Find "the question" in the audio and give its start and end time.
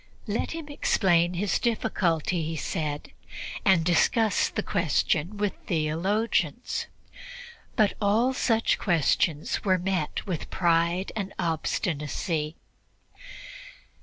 4.49-5.37